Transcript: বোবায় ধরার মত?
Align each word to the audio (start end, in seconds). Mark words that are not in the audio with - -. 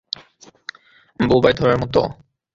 বোবায় 1.19 1.55
ধরার 1.59 1.77
মত? 1.81 1.95